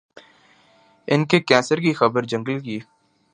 [1.07, 2.79] ان کے کینسر کی خبر جنگل کی